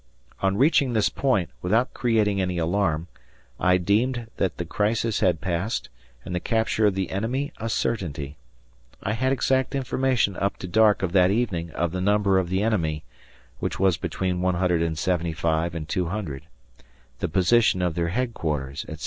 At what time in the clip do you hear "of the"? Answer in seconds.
6.87-7.11, 11.73-12.01, 12.39-12.63